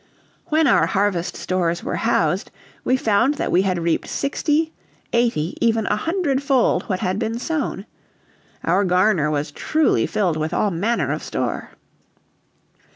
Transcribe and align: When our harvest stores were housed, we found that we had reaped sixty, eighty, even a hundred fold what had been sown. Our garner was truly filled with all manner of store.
When 0.47 0.65
our 0.65 0.87
harvest 0.87 1.37
stores 1.37 1.83
were 1.83 1.97
housed, 1.97 2.49
we 2.83 2.97
found 2.97 3.35
that 3.35 3.51
we 3.51 3.61
had 3.61 3.77
reaped 3.77 4.07
sixty, 4.07 4.73
eighty, 5.13 5.55
even 5.63 5.85
a 5.85 5.95
hundred 5.95 6.41
fold 6.41 6.81
what 6.89 7.01
had 7.01 7.19
been 7.19 7.37
sown. 7.37 7.85
Our 8.63 8.83
garner 8.83 9.29
was 9.29 9.51
truly 9.51 10.07
filled 10.07 10.37
with 10.37 10.55
all 10.55 10.71
manner 10.71 11.11
of 11.11 11.21
store. 11.21 11.73